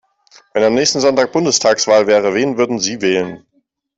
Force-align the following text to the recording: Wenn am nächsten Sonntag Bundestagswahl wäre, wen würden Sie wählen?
Wenn 0.55 0.63
am 0.63 0.73
nächsten 0.73 0.99
Sonntag 0.99 1.31
Bundestagswahl 1.31 2.07
wäre, 2.07 2.33
wen 2.33 2.57
würden 2.57 2.79
Sie 2.79 3.01
wählen? 3.03 3.45